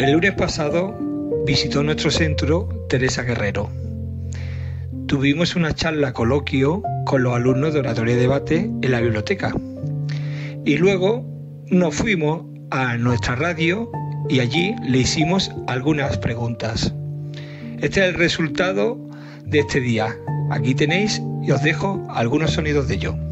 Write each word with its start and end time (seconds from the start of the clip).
El 0.00 0.12
lunes 0.12 0.32
pasado 0.32 0.98
visitó 1.44 1.82
nuestro 1.82 2.10
centro 2.10 2.86
Teresa 2.88 3.22
Guerrero. 3.22 3.68
Tuvimos 5.06 5.56
una 5.56 5.74
charla 5.74 6.14
coloquio 6.14 6.82
con 7.04 7.22
los 7.22 7.34
alumnos 7.34 7.74
de 7.74 7.80
oratoria 7.80 8.14
y 8.14 8.18
debate 8.18 8.70
en 8.80 8.90
la 8.90 9.02
biblioteca. 9.02 9.54
Y 10.64 10.78
luego 10.78 11.26
nos 11.66 11.94
fuimos 11.94 12.46
a 12.70 12.96
nuestra 12.96 13.36
radio 13.36 13.92
y 14.30 14.40
allí 14.40 14.74
le 14.88 15.00
hicimos 15.00 15.52
algunas 15.66 16.16
preguntas. 16.16 16.94
Este 17.82 18.00
es 18.00 18.06
el 18.08 18.14
resultado 18.14 18.98
de 19.44 19.58
este 19.58 19.80
día. 19.80 20.16
Aquí 20.50 20.74
tenéis 20.74 21.20
y 21.42 21.50
os 21.50 21.62
dejo 21.62 22.02
algunos 22.08 22.52
sonidos 22.52 22.88
de 22.88 22.94
ello. 22.94 23.29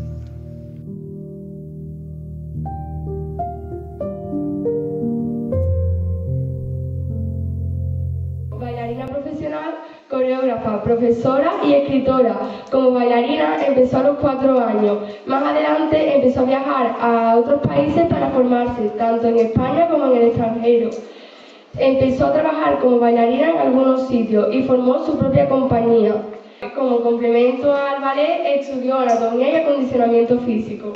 Profesora 10.84 11.52
y 11.64 11.74
escritora. 11.74 12.34
Como 12.70 12.92
bailarina 12.92 13.64
empezó 13.66 13.98
a 13.98 14.02
los 14.04 14.18
cuatro 14.18 14.58
años. 14.58 14.98
Más 15.26 15.42
adelante 15.42 16.16
empezó 16.16 16.40
a 16.40 16.44
viajar 16.44 16.96
a 17.00 17.36
otros 17.36 17.60
países 17.66 18.06
para 18.06 18.30
formarse, 18.30 18.88
tanto 18.96 19.28
en 19.28 19.38
España 19.38 19.88
como 19.88 20.06
en 20.06 20.16
el 20.18 20.28
extranjero. 20.28 20.90
Empezó 21.78 22.26
a 22.26 22.32
trabajar 22.32 22.78
como 22.80 22.98
bailarina 22.98 23.50
en 23.50 23.58
algunos 23.58 24.08
sitios 24.08 24.52
y 24.52 24.62
formó 24.62 25.04
su 25.04 25.18
propia 25.18 25.48
compañía. 25.48 26.14
Como 26.74 27.00
complemento 27.02 27.72
al 27.72 28.00
ballet, 28.00 28.60
estudió 28.60 28.98
anatomía 28.98 29.50
y 29.52 29.56
acondicionamiento 29.56 30.38
físico. 30.40 30.92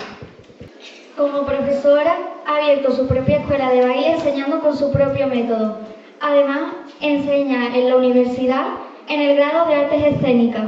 Como 1.16 1.42
profesora, 1.44 2.16
ha 2.46 2.56
abierto 2.56 2.90
su 2.90 3.06
propia 3.06 3.36
escuela 3.36 3.70
de 3.70 3.82
baile 3.82 4.12
enseñando 4.12 4.60
con 4.60 4.76
su 4.76 4.90
propio 4.90 5.28
método. 5.28 5.76
Además, 6.20 6.72
enseña 7.00 7.76
en 7.76 7.90
la 7.90 7.96
universidad 7.96 8.64
en 9.08 9.20
el 9.20 9.36
grado 9.36 9.66
de 9.66 9.74
Artes 9.74 10.14
Escénicas. 10.14 10.64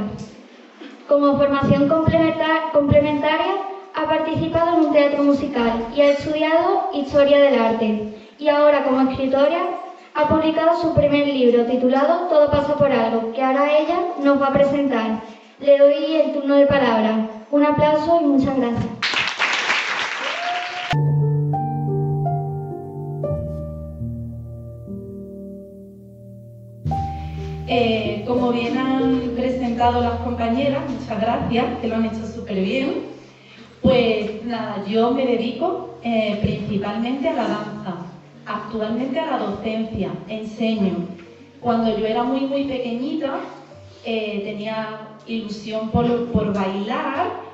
Como 1.07 1.37
formación 1.37 1.87
complementaria, 1.87 3.53
ha 3.95 4.05
participado 4.07 4.73
en 4.73 4.85
un 4.85 4.93
teatro 4.93 5.23
musical 5.23 5.87
y 5.95 6.01
ha 6.01 6.11
estudiado 6.11 6.89
Historia 6.93 7.39
del 7.39 7.59
Arte. 7.59 8.13
Y 8.37 8.49
ahora, 8.49 8.83
como 8.83 9.09
escritora, 9.09 9.61
ha 10.13 10.27
publicado 10.27 10.81
su 10.81 10.93
primer 10.93 11.27
libro 11.27 11.65
titulado 11.65 12.27
Todo 12.27 12.49
pasa 12.51 12.75
por 12.75 12.91
algo, 12.91 13.31
que 13.33 13.43
ahora 13.43 13.77
ella 13.77 13.99
nos 14.21 14.41
va 14.41 14.47
a 14.47 14.53
presentar. 14.53 15.21
Le 15.59 15.77
doy 15.77 16.15
el 16.15 16.33
turno 16.33 16.55
de 16.55 16.65
palabra. 16.65 17.29
Un 17.51 17.63
aplauso 17.63 18.19
y 18.21 18.25
muchas 18.25 18.57
gracias. 18.57 18.94
Eh, 27.67 28.23
como 28.27 28.51
bien 28.51 28.77
han 28.77 29.31
presentado 29.35 30.01
las 30.01 30.19
compañeras, 30.19 30.83
muchas 30.87 31.19
gracias, 31.19 31.65
que 31.79 31.87
lo 31.87 31.95
han 31.95 32.05
hecho 32.05 32.27
súper 32.27 32.61
bien. 32.61 33.05
Pues 33.81 34.43
nada, 34.45 34.83
yo 34.87 35.11
me 35.11 35.25
dedico 35.25 35.97
eh, 36.03 36.37
principalmente 36.41 37.27
a 37.29 37.33
la 37.33 37.47
danza, 37.47 37.95
actualmente 38.45 39.19
a 39.19 39.31
la 39.31 39.37
docencia, 39.39 40.11
enseño. 40.27 41.07
Cuando 41.59 41.97
yo 41.97 42.05
era 42.05 42.23
muy, 42.23 42.41
muy 42.41 42.65
pequeñita, 42.65 43.39
eh, 44.03 44.41
tenía 44.45 45.17
ilusión 45.25 45.89
por, 45.89 46.27
por 46.31 46.53
bailar 46.53 47.44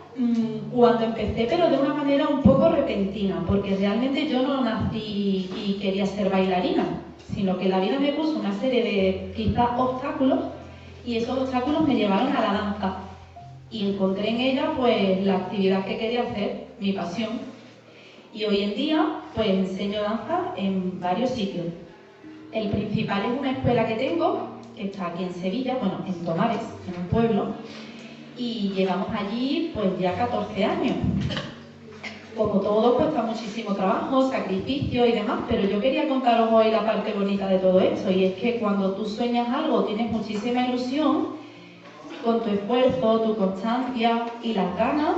cuando 0.71 1.05
empecé, 1.05 1.47
pero 1.49 1.69
de 1.69 1.77
una 1.77 1.93
manera 1.93 2.27
un 2.27 2.41
poco 2.41 2.69
repentina, 2.69 3.43
porque 3.47 3.75
realmente 3.75 4.27
yo 4.27 4.41
no 4.41 4.61
nací 4.61 5.49
y 5.55 5.77
quería 5.81 6.05
ser 6.05 6.29
bailarina 6.29 7.01
sino 7.33 7.57
que 7.57 7.69
la 7.69 7.79
vida 7.79 7.99
me 7.99 8.13
puso 8.13 8.39
una 8.39 8.53
serie 8.53 8.83
de 8.83 9.33
quizás 9.35 9.69
obstáculos 9.77 10.39
y 11.05 11.17
esos 11.17 11.37
obstáculos 11.37 11.87
me 11.87 11.95
llevaron 11.95 12.35
a 12.35 12.41
la 12.41 12.53
danza. 12.53 12.97
Y 13.69 13.89
encontré 13.89 14.29
en 14.29 14.41
ella 14.41 14.73
pues 14.77 15.23
la 15.23 15.37
actividad 15.37 15.85
que 15.85 15.97
quería 15.97 16.23
hacer, 16.23 16.67
mi 16.79 16.91
pasión. 16.91 17.29
Y 18.33 18.43
hoy 18.43 18.63
en 18.63 18.75
día 18.75 19.21
pues 19.33 19.47
enseño 19.47 20.01
danza 20.01 20.53
en 20.57 20.99
varios 20.99 21.29
sitios. 21.31 21.67
El 22.51 22.69
principal 22.69 23.23
es 23.25 23.39
una 23.39 23.51
escuela 23.51 23.87
que 23.87 23.95
tengo, 23.95 24.49
que 24.75 24.83
está 24.83 25.07
aquí 25.07 25.23
en 25.23 25.33
Sevilla, 25.33 25.77
bueno, 25.79 26.03
en 26.05 26.25
Tomares, 26.25 26.61
en 26.87 27.01
un 27.01 27.07
pueblo, 27.07 27.53
y 28.37 28.71
llevamos 28.75 29.09
allí 29.09 29.71
pues 29.73 29.97
ya 29.99 30.15
14 30.15 30.65
años 30.65 30.95
como 32.35 32.59
todo, 32.61 32.95
cuesta 32.95 33.23
muchísimo 33.23 33.75
trabajo, 33.75 34.29
sacrificio 34.29 35.05
y 35.05 35.11
demás, 35.11 35.41
pero 35.49 35.63
yo 35.63 35.79
quería 35.79 36.07
contaros 36.07 36.49
hoy 36.51 36.71
la 36.71 36.85
parte 36.85 37.13
bonita 37.13 37.47
de 37.47 37.59
todo 37.59 37.79
esto, 37.79 38.09
y 38.09 38.25
es 38.25 38.33
que 38.35 38.57
cuando 38.59 38.93
tú 38.93 39.05
sueñas 39.05 39.49
algo, 39.49 39.83
tienes 39.83 40.11
muchísima 40.11 40.67
ilusión, 40.67 41.41
con 42.23 42.41
tu 42.41 42.49
esfuerzo, 42.49 43.21
tu 43.21 43.35
constancia 43.35 44.25
y 44.43 44.53
las 44.53 44.75
ganas, 44.77 45.15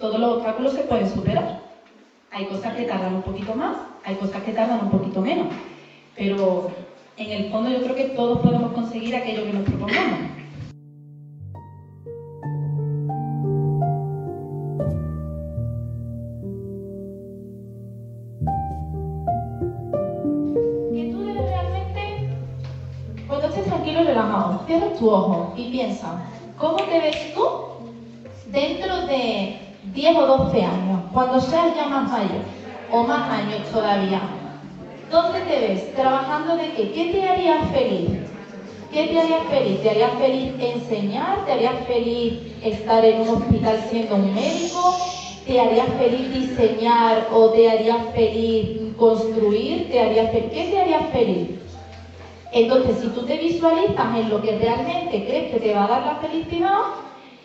todos 0.00 0.18
los 0.18 0.36
obstáculos 0.36 0.72
se 0.72 0.82
pueden 0.82 1.08
superar. 1.08 1.60
Hay 2.30 2.46
cosas 2.46 2.76
que 2.76 2.84
tardan 2.84 3.16
un 3.16 3.22
poquito 3.22 3.54
más, 3.54 3.76
hay 4.04 4.14
cosas 4.16 4.42
que 4.42 4.52
tardan 4.52 4.80
un 4.84 4.90
poquito 4.90 5.20
menos, 5.20 5.48
pero 6.16 6.70
en 7.16 7.30
el 7.30 7.50
fondo 7.50 7.70
yo 7.70 7.82
creo 7.82 7.96
que 7.96 8.04
todos 8.10 8.40
podemos 8.40 8.72
conseguir 8.72 9.16
aquello 9.16 9.44
que 9.44 9.52
nos 9.52 9.64
propongamos. 9.64 10.35
Cierra 24.66 24.92
tu 24.98 25.10
ojo 25.10 25.54
y 25.56 25.70
piensa, 25.70 26.20
¿cómo 26.58 26.76
te 26.76 26.98
ves 26.98 27.34
tú 27.34 27.46
dentro 28.46 29.06
de 29.06 29.58
10 29.92 30.16
o 30.16 30.26
12 30.26 30.62
años, 30.62 31.00
cuando 31.12 31.40
seas 31.40 31.76
ya 31.76 31.86
más 31.86 32.10
mayor 32.10 32.42
o 32.92 33.02
más 33.04 33.30
años 33.30 33.62
todavía? 33.72 34.20
¿Dónde 35.10 35.40
te 35.40 35.60
ves? 35.60 35.94
¿Trabajando 35.94 36.56
de 36.56 36.72
qué? 36.72 36.90
¿Qué 36.92 37.12
te 37.12 37.28
haría 37.28 37.60
feliz? 37.72 38.10
¿Qué 38.92 39.06
te 39.06 39.20
haría 39.20 39.40
feliz? 39.50 39.82
¿Te 39.82 39.90
haría 39.90 40.08
feliz 40.10 40.52
enseñar? 40.58 41.44
¿Te 41.44 41.52
haría 41.52 41.72
feliz 41.86 42.40
estar 42.62 43.04
en 43.04 43.20
un 43.20 43.28
hospital 43.28 43.84
siendo 43.90 44.16
un 44.16 44.34
médico? 44.34 44.96
¿Te 45.46 45.60
haría 45.60 45.84
feliz 45.84 46.32
diseñar 46.32 47.28
o 47.32 47.50
te 47.50 47.70
haría 47.70 47.98
feliz 48.14 48.94
construir? 48.96 49.88
¿Te 49.90 50.00
haría 50.00 50.30
¿Qué 50.32 50.48
te 50.48 50.80
haría 50.80 51.00
feliz? 51.12 51.55
Entonces, 52.56 53.00
si 53.02 53.08
tú 53.08 53.26
te 53.26 53.36
visualizas 53.36 54.16
en 54.16 54.30
lo 54.30 54.40
que 54.40 54.56
realmente 54.56 55.26
crees 55.26 55.52
que 55.52 55.60
te 55.60 55.74
va 55.74 55.84
a 55.84 55.88
dar 55.88 56.06
la 56.06 56.14
felicidad, 56.14 56.78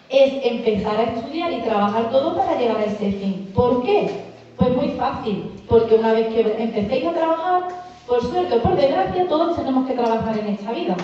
es 0.07 0.33
empezar 0.41 1.01
a 1.01 1.03
estudiar 1.03 1.51
y 1.51 1.59
trabajar 1.63 2.09
todo 2.11 2.37
para 2.37 2.57
llegar 2.57 2.77
a 2.77 2.85
ese 2.85 3.11
fin. 3.11 3.51
¿Por 3.53 3.83
qué? 3.83 4.09
Pues 4.55 4.73
muy 4.73 4.87
fácil, 4.91 5.51
porque 5.67 5.95
una 5.95 6.13
vez 6.13 6.27
que 6.33 6.55
empecéis 6.57 7.07
a 7.07 7.11
trabajar, 7.11 7.63
por 8.07 8.21
suerte 8.21 8.55
o 8.55 8.61
por 8.61 8.77
desgracia, 8.77 9.27
todos 9.27 9.57
tenemos 9.57 9.85
que 9.85 9.95
trabajar 9.95 10.39
en 10.39 10.47
esta 10.47 10.71
vida. 10.71 10.95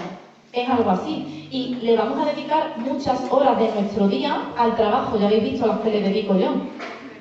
Es 0.54 0.70
algo 0.70 0.90
así. 0.90 1.50
Y 1.52 1.76
le 1.82 1.98
vamos 1.98 2.26
a 2.26 2.32
dedicar 2.32 2.78
muchas 2.78 3.22
horas 3.30 3.60
de 3.60 3.74
nuestro 3.74 4.08
día 4.08 4.42
al 4.58 4.74
trabajo, 4.78 5.20
ya 5.20 5.26
habéis 5.26 5.44
visto 5.44 5.68
las 5.68 5.80
que 5.80 5.92
le 5.92 6.02
dedico 6.04 6.38
yo. 6.38 6.52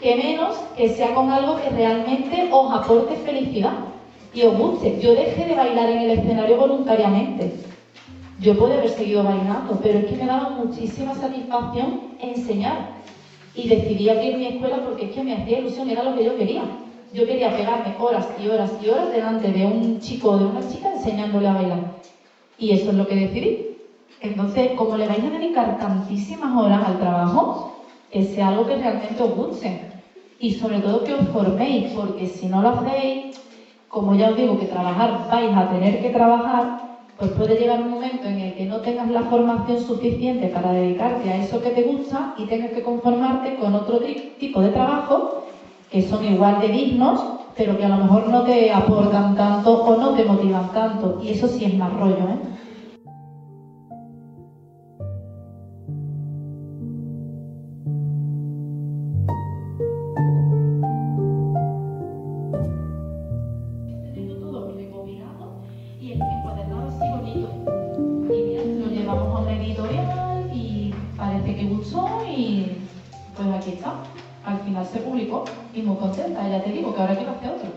Que 0.00 0.14
menos 0.14 0.58
que 0.76 0.88
sea 0.88 1.14
con 1.14 1.32
algo 1.32 1.56
que 1.56 1.68
realmente 1.68 2.48
os 2.52 2.72
aporte 2.72 3.16
felicidad 3.16 3.95
y 4.36 4.42
os 4.42 4.56
guste. 4.58 5.00
Yo 5.00 5.14
dejé 5.14 5.46
de 5.46 5.54
bailar 5.54 5.88
en 5.88 5.98
el 5.98 6.10
escenario 6.18 6.58
voluntariamente. 6.58 7.54
Yo 8.38 8.56
puedo 8.58 8.74
haber 8.74 8.90
seguido 8.90 9.24
bailando, 9.24 9.80
pero 9.82 9.98
es 9.98 10.04
que 10.04 10.16
me 10.16 10.26
daba 10.26 10.50
muchísima 10.50 11.14
satisfacción 11.14 12.00
enseñar. 12.20 12.96
Y 13.54 13.66
decidí 13.66 14.10
abrir 14.10 14.36
mi 14.36 14.48
escuela 14.48 14.84
porque 14.84 15.06
es 15.06 15.12
que 15.12 15.24
me 15.24 15.32
hacía 15.32 15.60
ilusión, 15.60 15.88
era 15.88 16.02
lo 16.02 16.14
que 16.14 16.24
yo 16.24 16.36
quería. 16.36 16.62
Yo 17.14 17.26
quería 17.26 17.56
pegarme 17.56 17.94
horas 17.98 18.28
y 18.38 18.48
horas 18.48 18.70
y 18.84 18.90
horas 18.90 19.10
delante 19.10 19.50
de 19.50 19.64
un 19.64 20.00
chico 20.00 20.32
o 20.32 20.38
de 20.38 20.44
una 20.44 20.68
chica 20.68 20.92
enseñándole 20.92 21.48
a 21.48 21.54
bailar. 21.54 21.80
Y 22.58 22.72
eso 22.72 22.90
es 22.90 22.96
lo 22.96 23.06
que 23.06 23.14
decidí. 23.14 23.78
Entonces, 24.20 24.72
como 24.72 24.98
le 24.98 25.06
vais 25.06 25.24
a 25.24 25.30
dedicar 25.30 25.78
tantísimas 25.78 26.54
horas 26.54 26.86
al 26.86 26.98
trabajo, 26.98 27.72
que 28.10 28.22
sea 28.22 28.48
algo 28.48 28.66
que 28.66 28.76
realmente 28.76 29.22
os 29.22 29.34
guste. 29.34 29.80
Y 30.38 30.52
sobre 30.52 30.80
todo 30.80 31.04
que 31.04 31.14
os 31.14 31.26
forméis, 31.28 31.90
porque 31.92 32.26
si 32.26 32.46
no 32.48 32.60
lo 32.60 32.68
hacéis, 32.68 33.40
como 33.96 34.12
ya 34.12 34.28
os 34.28 34.36
digo 34.36 34.58
que 34.60 34.66
trabajar 34.66 35.26
vais 35.32 35.56
a 35.56 35.70
tener 35.72 36.02
que 36.02 36.10
trabajar, 36.10 36.64
pues 37.16 37.30
puede 37.30 37.56
llegar 37.56 37.80
un 37.80 37.92
momento 37.92 38.28
en 38.28 38.38
el 38.40 38.54
que 38.54 38.66
no 38.66 38.82
tengas 38.82 39.08
la 39.08 39.22
formación 39.22 39.80
suficiente 39.80 40.48
para 40.48 40.72
dedicarte 40.72 41.30
a 41.30 41.38
eso 41.38 41.62
que 41.62 41.70
te 41.70 41.84
gusta 41.84 42.34
y 42.36 42.44
tengas 42.44 42.72
que 42.72 42.82
conformarte 42.82 43.56
con 43.56 43.74
otro 43.74 44.00
tipo 44.38 44.60
de 44.60 44.68
trabajo 44.68 45.46
que 45.90 46.02
son 46.02 46.22
igual 46.26 46.60
de 46.60 46.68
dignos, 46.68 47.22
pero 47.56 47.78
que 47.78 47.86
a 47.86 47.88
lo 47.88 48.04
mejor 48.04 48.28
no 48.28 48.42
te 48.42 48.70
aportan 48.70 49.34
tanto 49.34 49.82
o 49.84 49.96
no 49.96 50.10
te 50.10 50.26
motivan 50.26 50.70
tanto. 50.74 51.18
Y 51.22 51.30
eso 51.30 51.48
sí 51.48 51.64
es 51.64 51.72
más 51.72 51.94
rollo, 51.94 52.28
¿eh? 52.28 52.38
Muy 75.86 75.96
contenta, 75.98 76.48
ya 76.48 76.64
te 76.64 76.72
digo 76.72 76.92
que 76.94 77.00
ahora 77.00 77.16
quiero 77.16 77.32
hacer 77.32 77.50
otro. 77.50 77.70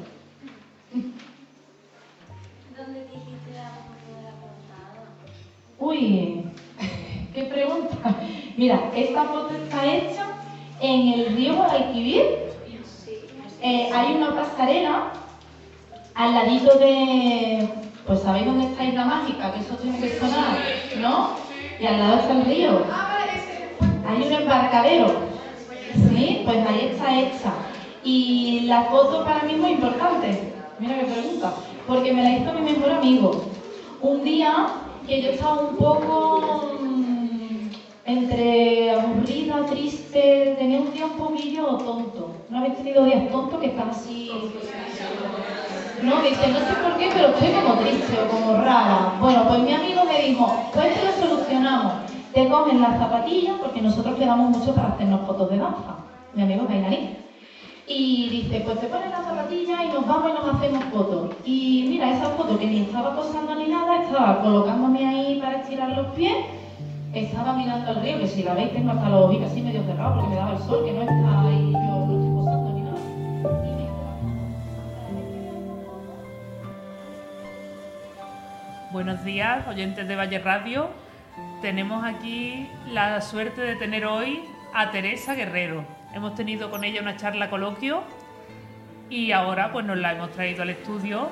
¿Dónde 2.75 2.99
dijiste 3.01 3.51
la 3.53 3.69
foto 3.85 4.09
de 4.15 4.23
la 4.25 4.33
portada? 4.41 5.05
Uy, 5.77 6.43
qué 7.33 7.43
pregunta. 7.43 8.15
Mira, 8.57 8.91
esta 8.95 9.23
foto 9.25 9.51
está 9.55 9.85
hecha 9.85 10.25
en 10.81 11.07
el 11.19 11.35
río 11.35 11.55
Guadalquivir. 11.55 12.23
Eh, 13.61 13.89
hay 13.93 14.15
una 14.15 14.35
pasarela 14.35 15.11
al 16.15 16.33
ladito 16.33 16.79
de. 16.79 17.69
Pues 18.07 18.21
sabéis 18.21 18.47
dónde 18.47 18.65
está 18.65 18.85
Isla 18.85 19.05
Mágica, 19.05 19.53
que 19.53 19.59
eso 19.59 19.75
tiene 19.75 19.99
que 19.99 20.17
sonar, 20.17 20.57
¿no? 20.99 21.35
Y 21.79 21.85
al 21.85 21.99
lado 21.99 22.19
está 22.19 22.33
el 22.33 22.45
río. 22.45 22.85
Hay 24.07 24.23
un 24.23 24.33
embarcadero. 24.33 25.29
Sí, 25.93 26.41
pues 26.43 26.67
ahí 26.67 26.89
está 26.91 27.19
hecha. 27.19 27.53
Y 28.03 28.61
la 28.61 28.83
foto 28.83 29.23
para 29.23 29.43
mí 29.43 29.53
es 29.53 29.59
muy 29.59 29.71
importante. 29.71 30.53
Mira 30.79 30.99
qué 30.99 31.05
pregunta. 31.05 31.53
Porque 31.87 32.13
me 32.13 32.23
la 32.23 32.31
hizo 32.31 32.53
mi 32.53 32.61
mejor 32.61 32.91
amigo. 32.91 33.31
Un 34.01 34.23
día 34.23 34.67
que 35.07 35.21
yo 35.21 35.31
estaba 35.31 35.59
un 35.59 35.75
poco 35.75 36.77
mm, 36.79 37.69
entre 38.05 38.91
aburrida, 38.91 39.65
triste, 39.65 40.55
tenía 40.57 40.79
un 40.79 40.93
día 40.93 41.05
un 41.05 41.17
poquillo 41.17 41.65
tonto. 41.77 42.31
¿No 42.49 42.59
habéis 42.59 42.77
tenido 42.77 43.03
días 43.03 43.29
tontos 43.31 43.59
que 43.59 43.67
están 43.67 43.89
así? 43.89 44.31
No, 46.03 46.21
dice, 46.21 46.47
no 46.47 46.59
sé 46.59 46.73
por 46.81 46.97
qué, 46.97 47.09
pero 47.13 47.27
estoy 47.27 47.49
como 47.49 47.73
triste 47.79 48.17
o 48.21 48.27
como 48.29 48.53
rara. 48.53 49.17
Bueno, 49.19 49.45
pues 49.47 49.59
mi 49.59 49.73
amigo 49.73 50.05
me 50.05 50.21
dijo, 50.21 50.55
pues 50.73 50.87
esto 50.95 51.25
lo 51.25 51.35
solucionamos. 51.35 51.93
Te 52.33 52.47
cogen 52.47 52.79
las 52.79 52.97
zapatillas, 52.97 53.55
porque 53.61 53.81
nosotros 53.81 54.15
quedamos 54.15 54.57
mucho 54.57 54.73
para 54.73 54.89
hacernos 54.89 55.25
fotos 55.27 55.49
de 55.49 55.57
danza. 55.57 55.95
Mi 56.33 56.43
amigo 56.43 56.61
es 56.63 56.69
bailarín. 56.69 57.28
Y 57.91 58.29
dice, 58.29 58.61
pues 58.63 58.79
te 58.79 58.85
pones 58.85 59.09
las 59.09 59.25
zapatillas 59.25 59.83
y 59.83 59.87
nos 59.87 60.05
vamos 60.05 60.29
y 60.29 60.33
nos 60.33 60.55
hacemos 60.55 60.83
fotos. 60.93 61.31
Y 61.43 61.87
mira, 61.89 62.11
esa 62.11 62.29
foto 62.29 62.59
que 62.59 62.67
ni 62.67 62.81
estaba 62.81 63.15
posando 63.15 63.55
ni 63.55 63.67
nada, 63.67 64.03
estaba 64.03 64.43
colocándome 64.43 65.07
ahí 65.07 65.39
para 65.41 65.61
estirar 65.61 65.97
los 65.97 66.05
pies, 66.13 66.35
estaba 67.15 67.53
mirando 67.53 67.89
el 67.89 68.01
río, 68.01 68.19
que 68.19 68.27
si 68.27 68.43
la 68.43 68.53
veis 68.53 68.71
tengo 68.73 68.91
hasta 68.91 69.09
los 69.09 69.25
ojos 69.25 69.41
así 69.41 69.63
medio 69.63 69.81
cerrados 69.81 70.17
porque 70.17 70.29
me 70.29 70.35
daba 70.35 70.51
el 70.51 70.59
sol, 70.59 70.85
que 70.85 70.91
no 70.91 71.01
está 71.01 71.41
ahí, 71.41 71.71
yo 71.71 71.79
no 71.79 72.13
estoy 72.13 72.29
posando 72.35 72.73
ni 72.73 72.81
nada. 72.81 72.99
Buenos 78.91 79.25
días, 79.25 79.67
oyentes 79.67 80.07
de 80.07 80.15
Valle 80.15 80.37
Radio. 80.37 80.89
Tenemos 81.63 82.05
aquí 82.05 82.69
la 82.91 83.19
suerte 83.21 83.61
de 83.61 83.75
tener 83.77 84.05
hoy 84.05 84.43
a 84.75 84.91
Teresa 84.91 85.33
Guerrero. 85.33 85.98
Hemos 86.13 86.35
tenido 86.35 86.71
con 86.71 86.83
ella 86.83 87.01
una 87.01 87.15
charla 87.17 87.49
coloquio 87.49 88.01
y 89.09 89.31
ahora 89.31 89.71
pues 89.71 89.85
nos 89.85 89.97
la 89.97 90.13
hemos 90.13 90.31
traído 90.31 90.63
al 90.63 90.69
estudio 90.71 91.29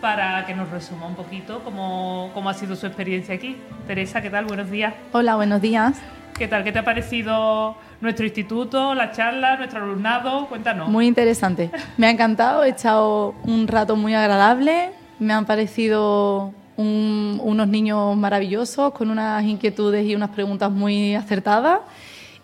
para 0.00 0.44
que 0.46 0.54
nos 0.54 0.68
resuma 0.70 1.06
un 1.06 1.14
poquito 1.14 1.60
cómo, 1.64 2.30
cómo 2.34 2.48
ha 2.50 2.54
sido 2.54 2.76
su 2.76 2.86
experiencia 2.86 3.34
aquí. 3.34 3.56
Teresa, 3.86 4.20
¿qué 4.22 4.30
tal? 4.30 4.44
Buenos 4.46 4.70
días. 4.70 4.94
Hola, 5.12 5.36
buenos 5.36 5.60
días. 5.60 6.00
¿Qué 6.36 6.48
tal? 6.48 6.64
¿Qué 6.64 6.72
te 6.72 6.78
ha 6.78 6.84
parecido 6.84 7.76
nuestro 8.00 8.24
instituto, 8.24 8.94
la 8.94 9.12
charla, 9.12 9.56
nuestro 9.56 9.82
alumnado? 9.82 10.46
Cuéntanos. 10.48 10.88
Muy 10.88 11.06
interesante. 11.06 11.70
Me 11.98 12.06
ha 12.06 12.10
encantado, 12.10 12.64
he 12.64 12.70
echado 12.70 13.34
un 13.44 13.68
rato 13.68 13.96
muy 13.96 14.14
agradable, 14.14 14.90
me 15.18 15.34
han 15.34 15.44
parecido 15.46 16.52
un- 16.76 17.38
unos 17.44 17.68
niños 17.68 18.16
maravillosos 18.16 18.92
con 18.92 19.10
unas 19.10 19.44
inquietudes 19.44 20.04
y 20.06 20.14
unas 20.16 20.30
preguntas 20.30 20.70
muy 20.70 21.14
acertadas 21.14 21.80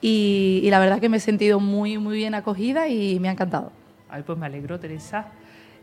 y, 0.01 0.61
y 0.63 0.71
la 0.71 0.79
verdad 0.79 1.01
que 1.01 1.09
me 1.09 1.19
he 1.19 1.21
sentido 1.21 1.61
muy, 1.61 1.99
muy 1.99 2.17
bien 2.17 2.35
acogida 2.35 2.89
y 2.89 3.19
me 3.21 3.29
ha 3.29 3.33
encantado. 3.33 3.73
Ay, 4.09 4.23
pues 4.25 4.39
me 4.39 4.47
alegro, 4.47 4.79
Teresa. 4.79 5.29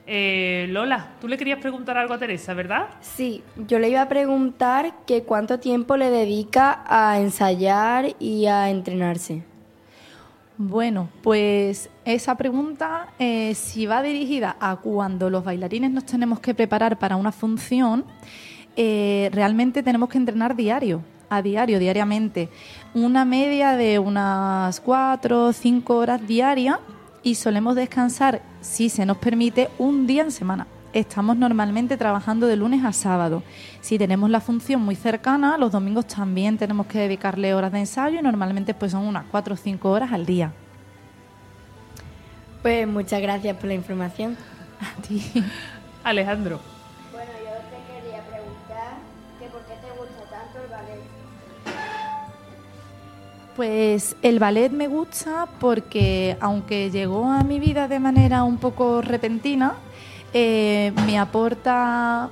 Eh, 0.07 0.67
Lola, 0.69 1.13
tú 1.19 1.27
le 1.27 1.35
querías 1.37 1.59
preguntar 1.59 1.97
algo 1.97 2.13
a 2.13 2.19
Teresa, 2.19 2.53
¿verdad? 2.53 2.87
Sí, 3.01 3.41
yo 3.67 3.79
le 3.79 3.89
iba 3.89 4.01
a 4.01 4.07
preguntar 4.07 4.93
que 5.07 5.23
cuánto 5.23 5.59
tiempo 5.59 5.97
le 5.97 6.11
dedica 6.11 6.83
a 6.85 7.19
ensayar 7.19 8.15
y 8.19 8.45
a 8.45 8.69
entrenarse. 8.69 9.43
Bueno, 10.57 11.09
pues 11.21 11.89
esa 12.05 12.35
pregunta, 12.35 13.07
eh, 13.19 13.55
si 13.55 13.87
va 13.87 14.03
dirigida 14.03 14.55
a 14.59 14.77
cuando 14.77 15.29
los 15.29 15.43
bailarines 15.43 15.91
nos 15.91 16.05
tenemos 16.05 16.39
que 16.39 16.53
preparar 16.53 16.97
para 16.97 17.15
una 17.15 17.31
función, 17.31 18.05
eh, 18.77 19.29
realmente 19.33 19.83
tenemos 19.83 20.07
que 20.07 20.17
entrenar 20.17 20.55
diario, 20.55 21.01
a 21.29 21.41
diario, 21.41 21.79
diariamente. 21.79 22.49
Una 22.93 23.25
media 23.25 23.75
de 23.75 23.99
unas 23.99 24.79
cuatro 24.79 25.45
o 25.45 25.53
cinco 25.53 25.97
horas 25.97 26.25
diarias 26.25 26.77
y 27.23 27.35
solemos 27.35 27.75
descansar, 27.75 28.41
si 28.61 28.89
se 28.89 29.05
nos 29.05 29.17
permite, 29.17 29.69
un 29.77 30.07
día 30.07 30.23
en 30.23 30.31
semana. 30.31 30.67
Estamos 30.93 31.35
normalmente 31.35 31.97
trabajando 31.97 32.47
de 32.47 32.55
lunes 32.55 32.85
a 32.85 32.93
sábado. 32.93 33.43
Si 33.81 33.97
tenemos 33.97 34.29
la 34.29 34.39
función 34.39 34.81
muy 34.81 34.95
cercana, 34.95 35.57
los 35.57 35.71
domingos 35.71 36.07
también 36.07 36.57
tenemos 36.57 36.87
que 36.87 36.99
dedicarle 36.99 37.53
horas 37.53 37.71
de 37.73 37.79
ensayo 37.79 38.19
y 38.19 38.21
normalmente 38.21 38.73
pues 38.73 38.93
son 38.93 39.05
unas 39.05 39.25
cuatro 39.29 39.55
o 39.55 39.57
cinco 39.57 39.91
horas 39.91 40.13
al 40.13 40.25
día. 40.25 40.53
Pues 42.61 42.87
muchas 42.87 43.21
gracias 43.21 43.57
por 43.57 43.65
la 43.65 43.73
información. 43.73 44.37
A 44.79 45.01
ti. 45.01 45.21
Alejandro. 46.03 46.74
Pues 53.55 54.17
el 54.21 54.39
ballet 54.39 54.69
me 54.69 54.89
gusta 54.89 55.47
porque 55.61 56.35
aunque 56.41 56.91
llegó 56.91 57.31
a 57.31 57.43
mi 57.43 57.59
vida 57.59 57.87
de 57.87 58.01
manera 58.01 58.43
un 58.43 58.57
poco 58.57 59.01
repentina, 59.01 59.75
eh, 60.33 60.91
me 61.05 61.17
aporta 61.17 62.29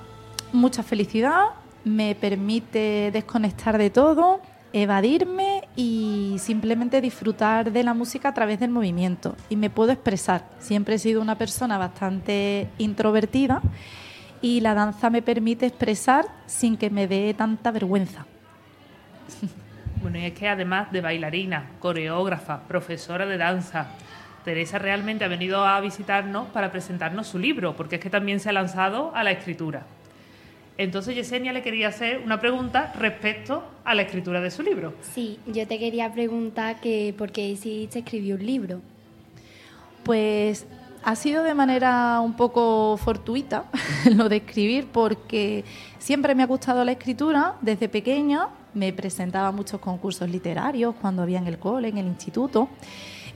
mucha 0.51 0.83
felicidad, 0.83 1.51
me 1.85 2.15
permite 2.15 3.09
desconectar 3.13 3.77
de 3.77 3.89
todo, 3.89 4.41
evadirme 4.73 5.69
y 5.77 6.35
simplemente 6.39 6.99
disfrutar 6.99 7.71
de 7.71 7.83
la 7.83 7.93
música 7.93 8.29
a 8.29 8.33
través 8.33 8.59
del 8.59 8.71
movimiento. 8.71 9.37
Y 9.47 9.55
me 9.55 9.69
puedo 9.69 9.93
expresar. 9.93 10.49
Siempre 10.59 10.95
he 10.95 10.99
sido 10.99 11.21
una 11.21 11.37
persona 11.37 11.77
bastante 11.77 12.67
introvertida 12.77 13.61
y 14.41 14.59
la 14.59 14.73
danza 14.73 15.09
me 15.09 15.21
permite 15.21 15.67
expresar 15.67 16.25
sin 16.47 16.75
que 16.75 16.89
me 16.89 17.07
dé 17.07 17.33
tanta 17.33 17.71
vergüenza. 17.71 18.25
Bueno, 20.03 20.19
y 20.19 20.25
es 20.25 20.33
que 20.33 20.49
además 20.49 20.91
de 20.91 20.99
bailarina, 20.99 21.71
coreógrafa, 21.79 22.67
profesora 22.67 23.25
de 23.25 23.37
danza, 23.37 23.87
Teresa 24.43 24.77
realmente 24.77 25.23
ha 25.23 25.29
venido 25.29 25.65
a 25.65 25.79
visitarnos 25.79 26.49
para 26.49 26.73
presentarnos 26.73 27.25
su 27.25 27.39
libro, 27.39 27.77
porque 27.77 27.95
es 27.95 28.01
que 28.01 28.09
también 28.09 28.41
se 28.41 28.49
ha 28.49 28.51
lanzado 28.51 29.15
a 29.15 29.23
la 29.23 29.31
escritura. 29.31 29.85
Entonces 30.77 31.15
Yesenia 31.15 31.53
le 31.53 31.61
quería 31.61 31.87
hacer 31.87 32.21
una 32.25 32.41
pregunta 32.41 32.91
respecto 32.99 33.63
a 33.85 33.95
la 33.95 34.01
escritura 34.01 34.41
de 34.41 34.51
su 34.51 34.61
libro. 34.61 34.93
Sí, 35.13 35.39
yo 35.47 35.65
te 35.67 35.79
quería 35.79 36.11
preguntar 36.11 36.81
que 36.81 37.15
por 37.17 37.31
qué 37.31 37.47
decidiste 37.47 37.99
escribir 37.99 38.35
un 38.35 38.45
libro. 38.45 38.81
Pues 40.03 40.65
ha 41.01 41.15
sido 41.15 41.43
de 41.43 41.53
manera 41.53 42.19
un 42.19 42.33
poco 42.33 42.97
fortuita 42.97 43.65
lo 44.13 44.27
de 44.27 44.37
escribir 44.37 44.87
porque 44.91 45.63
siempre 45.97 46.35
me 46.35 46.43
ha 46.43 46.47
gustado 46.47 46.83
la 46.83 46.91
escritura 46.91 47.55
desde 47.61 47.87
pequeña. 47.87 48.49
Me 48.73 48.91
presentaba 48.93 49.51
muchos 49.51 49.79
concursos 49.79 50.29
literarios 50.29 50.95
cuando 51.01 51.21
había 51.21 51.39
en 51.39 51.47
el 51.47 51.59
cole, 51.59 51.89
en 51.89 51.97
el 51.97 52.07
instituto. 52.07 52.69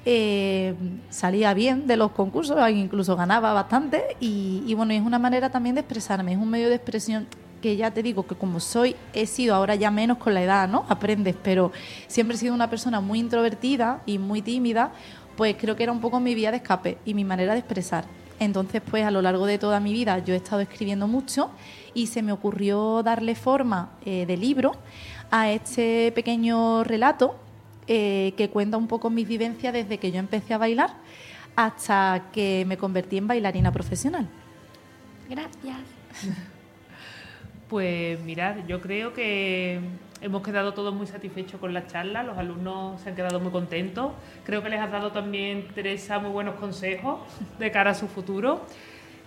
Eh, 0.06 0.74
salía 1.10 1.54
bien 1.54 1.86
de 1.86 1.98
los 1.98 2.12
concursos, 2.12 2.58
incluso 2.70 3.16
ganaba 3.16 3.52
bastante 3.54 4.16
y, 4.20 4.64
y 4.66 4.74
bueno, 4.74 4.94
es 4.94 5.02
una 5.02 5.20
manera 5.20 5.50
también 5.50 5.76
de 5.76 5.82
expresarme, 5.82 6.32
es 6.32 6.38
un 6.38 6.50
medio 6.50 6.70
de 6.70 6.76
expresión 6.76 7.28
que 7.62 7.76
ya 7.76 7.92
te 7.92 8.04
digo 8.04 8.26
que 8.26 8.36
como 8.36 8.60
soy, 8.60 8.96
he 9.14 9.26
sido 9.26 9.56
ahora 9.56 9.76
ya 9.76 9.92
menos 9.92 10.18
con 10.18 10.34
la 10.34 10.44
edad, 10.44 10.70
¿no? 10.70 10.86
Aprendes, 10.90 11.36
pero 11.42 11.72
siempre 12.08 12.36
he 12.36 12.40
sido 12.40 12.54
una 12.54 12.70
persona 12.70 13.02
muy 13.02 13.20
introvertida 13.20 14.02
y 14.06 14.18
muy 14.18 14.42
tímida, 14.42 14.92
pues 15.36 15.56
creo 15.60 15.76
que 15.76 15.84
era 15.84 15.92
un 15.92 16.00
poco 16.00 16.20
mi 16.20 16.36
vía 16.36 16.52
de 16.52 16.58
escape 16.58 16.98
y 17.06 17.14
mi 17.14 17.24
manera 17.24 17.54
de 17.54 17.60
expresar. 17.60 18.06
Entonces, 18.40 18.82
pues 18.82 19.04
a 19.04 19.12
lo 19.12 19.22
largo 19.22 19.46
de 19.46 19.58
toda 19.58 19.80
mi 19.80 19.94
vida 19.94 20.20
yo 20.20 20.34
he 20.34 20.38
estado 20.38 20.62
escribiendo 20.62 21.08
mucho 21.08 21.50
y 21.94 22.08
se 22.08 22.22
me 22.22 22.32
ocurrió 22.32 23.02
darle 23.04 23.36
forma 23.36 23.92
eh, 24.06 24.26
de 24.26 24.38
libro 24.38 24.76
a 25.32 25.52
este 25.52 26.12
pequeño 26.14 26.84
relato 26.84 27.36
eh, 27.88 28.34
que 28.38 28.50
cuenta 28.50 28.78
un 28.78 28.88
poco 28.88 29.10
mis 29.10 29.28
vivencias 29.28 29.74
desde 29.74 29.98
que 29.98 30.12
yo 30.12 30.20
empecé 30.20 30.54
a 30.54 30.58
bailar 30.58 30.94
hasta 31.56 32.26
que 32.32 32.66
me 32.68 32.78
convertí 32.78 33.18
en 33.18 33.28
bailarina 33.28 33.72
profesional. 33.72 34.28
Gracias. 35.30 35.78
Pues 37.68 38.18
mirad, 38.22 38.66
yo 38.66 38.80
creo 38.80 39.14
que 39.14 39.82
hemos 40.22 40.42
quedado 40.42 40.74
todos 40.74 40.94
muy 40.94 41.08
satisfechos 41.08 41.60
con 41.60 41.74
la 41.74 41.88
charla, 41.88 42.24
los 42.24 42.38
alumnos 42.38 43.02
se 43.02 43.10
han 43.10 43.16
quedado 43.16 43.40
muy 43.40 43.52
contentos. 43.52 44.12
Creo 44.46 44.64
que 44.64 44.70
les 44.70 44.80
has 44.80 44.92
dado 44.92 45.12
también, 45.12 45.68
Teresa, 45.74 46.20
muy 46.20 46.32
buenos 46.32 46.56
consejos 46.56 47.20
de 47.60 47.72
cara 47.72 47.92
a 47.92 47.94
su 47.94 48.08
futuro. 48.08 48.66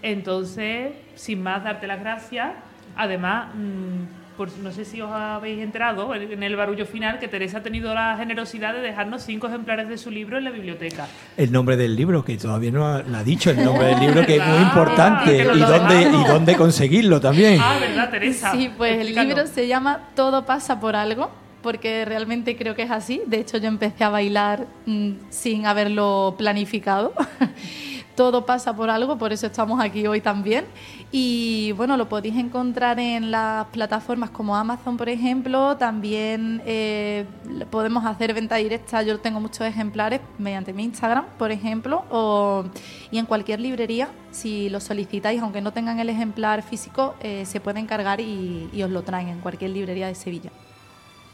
Entonces, 0.03 0.93
sin 1.15 1.43
más, 1.43 1.63
darte 1.65 1.87
las 1.87 2.01
gracias. 2.01 2.53
Además, 2.97 3.55
mm, 3.55 4.20
por, 4.41 4.57
no 4.57 4.73
sé 4.73 4.87
si 4.87 5.03
os 5.03 5.11
habéis 5.11 5.63
enterado 5.63 6.15
en 6.15 6.43
el 6.43 6.57
barullo 6.57 6.87
final 6.87 7.19
que 7.19 7.29
Teresa 7.29 7.59
ha 7.59 7.63
tenido 7.63 7.93
la 7.93 8.17
generosidad 8.17 8.73
de 8.73 8.81
dejarnos 8.81 9.23
cinco 9.23 9.49
ejemplares 9.49 9.87
de 9.87 9.99
su 9.99 10.11
libro 10.11 10.39
en 10.39 10.45
la 10.45 10.51
biblioteca. 10.51 11.09
El 11.37 11.53
nombre 11.53 11.77
del 11.77 11.95
libro, 11.95 12.25
que 12.25 12.39
todavía 12.39 12.71
no 12.71 12.87
ha, 12.87 13.23
dicho 13.23 13.51
el 13.51 13.63
nombre 13.63 13.89
del 13.89 14.01
libro, 14.01 14.25
que 14.25 14.37
es 14.37 14.47
muy 14.47 14.63
importante. 14.63 15.45
y, 15.45 15.59
dónde, 15.59 16.03
y 16.05 16.25
dónde 16.25 16.57
conseguirlo 16.57 17.21
también. 17.21 17.61
Ah, 17.61 17.77
¿verdad, 17.79 18.09
Teresa? 18.09 18.53
Sí, 18.53 18.71
pues 18.75 19.07
el 19.07 19.15
libro 19.15 19.47
se 19.47 19.69
llama 19.69 20.09
Todo 20.15 20.47
pasa 20.47 20.81
por 20.81 20.97
algo 20.97 21.31
porque 21.61 22.07
realmente 22.07 22.57
creo 22.57 22.75
que 22.75 22.85
es 22.85 22.91
así. 22.91 23.21
De 23.27 23.41
hecho, 23.41 23.59
yo 23.59 23.69
empecé 23.69 24.05
a 24.05 24.09
bailar 24.09 24.67
mm, 24.87 25.11
sin 25.29 25.67
haberlo 25.67 26.35
planificado. 26.39 27.13
todo 28.15 28.45
pasa 28.45 28.75
por 28.75 28.91
algo, 28.91 29.17
por 29.17 29.33
eso 29.33 29.47
estamos 29.47 29.81
aquí 29.81 30.07
hoy 30.07 30.21
también. 30.21 30.65
Y 31.13 31.73
bueno, 31.73 31.97
lo 31.97 32.09
podéis 32.09 32.37
encontrar 32.37 32.99
en 33.01 33.31
las 33.31 33.67
plataformas 33.67 34.31
como 34.31 34.57
Amazon, 34.57 34.97
por 34.97 35.09
ejemplo. 35.09 35.77
También 35.77 36.63
eh, 36.67 37.25
podemos 37.71 38.05
hacer 38.05 38.35
venta 38.35 38.57
directa. 38.57 39.03
Yo 39.03 39.19
tengo 39.21 39.41
muchos 39.41 39.67
ejemplares 39.67 40.21
mediante 40.39 40.73
mi 40.73 40.85
Instagram, 40.85 41.25
por 41.39 41.51
ejemplo, 41.51 42.05
o, 42.11 42.65
y 43.11 43.19
en 43.19 43.27
cualquier 43.27 43.61
librería. 43.61 44.09
Si 44.31 44.69
lo 44.69 44.81
solicitáis, 44.81 45.41
aunque 45.43 45.61
no 45.61 45.73
tengan 45.73 45.99
el 45.99 46.09
ejemplar 46.09 46.63
físico, 46.63 47.15
eh, 47.21 47.45
se 47.47 47.61
pueden 47.61 47.87
cargar 47.87 48.21
y, 48.21 48.71
os 48.83 48.91
lo 48.91 49.03
traen 49.03 49.29
en 49.29 49.41
cualquier 49.41 49.71
librería 49.71 50.07
de 50.07 50.15
Sevilla. 50.15 50.51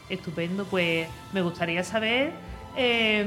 Estupendo, 0.09 0.65
pues 0.65 1.09
me 1.33 1.43
gustaría 1.43 1.83
saber 1.85 2.33
eh, 2.77 3.27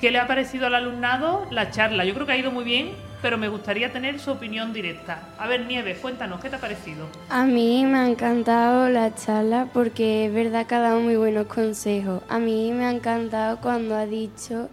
¿Qué 0.00 0.10
le 0.10 0.18
ha 0.18 0.26
parecido 0.26 0.66
al 0.66 0.74
alumnado 0.74 1.46
la 1.50 1.70
charla? 1.70 2.06
Yo 2.06 2.14
creo 2.14 2.24
que 2.24 2.32
ha 2.32 2.36
ido 2.38 2.50
muy 2.50 2.64
bien, 2.64 2.92
pero 3.20 3.36
me 3.36 3.48
gustaría 3.48 3.92
tener 3.92 4.18
su 4.18 4.30
opinión 4.30 4.72
directa. 4.72 5.28
A 5.38 5.46
ver, 5.46 5.66
Nieves, 5.66 5.98
cuéntanos, 5.98 6.40
¿qué 6.40 6.48
te 6.48 6.56
ha 6.56 6.58
parecido? 6.58 7.06
A 7.28 7.44
mí 7.44 7.84
me 7.84 7.98
ha 7.98 8.08
encantado 8.08 8.88
la 8.88 9.14
charla 9.14 9.68
porque 9.74 10.24
es 10.24 10.32
verdad 10.32 10.66
que 10.66 10.74
ha 10.74 10.80
dado 10.80 11.00
muy 11.00 11.16
buenos 11.16 11.48
consejos. 11.48 12.22
A 12.30 12.38
mí 12.38 12.72
me 12.72 12.86
ha 12.86 12.90
encantado 12.90 13.60
cuando 13.60 13.94
ha 13.94 14.06
dicho 14.06 14.70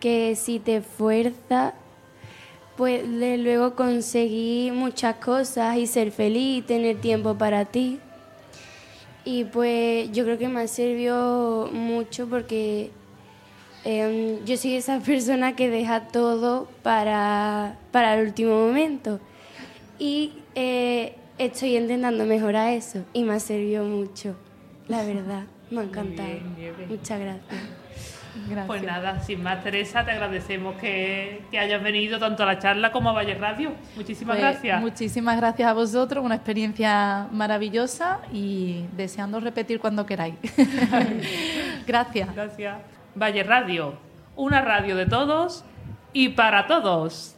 que 0.00 0.36
si 0.36 0.58
te 0.58 0.76
esfuerzas, 0.76 1.74
puedes 2.74 3.06
luego 3.40 3.74
conseguir 3.74 4.72
muchas 4.72 5.16
cosas 5.16 5.76
y 5.76 5.86
ser 5.86 6.12
feliz 6.12 6.60
y 6.60 6.62
tener 6.62 6.96
tiempo 6.96 7.34
para 7.36 7.66
ti. 7.66 8.00
Y 9.26 9.44
pues 9.44 10.10
yo 10.12 10.24
creo 10.24 10.38
que 10.38 10.48
me 10.48 10.62
ha 10.62 10.66
servido 10.66 11.68
mucho 11.70 12.26
porque 12.26 12.90
Em, 13.84 14.44
yo 14.44 14.56
soy 14.56 14.74
esa 14.74 15.00
persona 15.00 15.56
que 15.56 15.68
deja 15.68 16.08
todo 16.08 16.68
para, 16.82 17.76
para 17.90 18.14
el 18.14 18.26
último 18.26 18.54
momento 18.66 19.18
y 19.98 20.32
eh, 20.54 21.16
estoy 21.38 21.76
intentando 21.76 22.24
mejorar 22.24 22.70
eso 22.70 23.04
y 23.12 23.24
me 23.24 23.34
ha 23.34 23.40
servido 23.40 23.84
mucho, 23.84 24.36
la 24.86 25.02
verdad, 25.04 25.44
me 25.70 25.80
ha 25.80 25.84
encantado. 25.84 26.28
Muchas 26.88 27.20
gracias. 27.20 27.60
Gracias. 28.48 28.66
Pues 28.66 28.82
nada, 28.82 29.20
sin 29.20 29.42
más, 29.42 29.62
Teresa, 29.62 30.04
te 30.04 30.12
agradecemos 30.12 30.76
que, 30.76 31.42
que, 31.50 31.58
hayas 31.58 31.82
venido 31.82 32.18
tanto 32.18 32.44
a 32.44 32.46
la 32.46 32.58
charla 32.58 32.90
como 32.90 33.10
a 33.10 33.12
Valle 33.12 33.34
Radio. 33.34 33.72
Muchísimas 33.94 34.38
pues, 34.38 34.50
gracias. 34.50 34.80
Muchísimas 34.80 35.36
gracias 35.36 35.68
a 35.68 35.74
vosotros, 35.74 36.24
una 36.24 36.36
experiencia 36.36 37.28
maravillosa 37.30 38.20
y 38.32 38.86
deseando 38.96 39.38
repetir 39.38 39.80
cuando 39.80 40.06
queráis. 40.06 40.36
gracias. 41.86 42.34
Gracias. 42.34 43.01
Valle 43.14 43.42
Radio, 43.42 43.94
una 44.36 44.62
radio 44.62 44.96
de 44.96 45.06
todos 45.06 45.64
y 46.12 46.30
para 46.30 46.66
todos. 46.66 47.36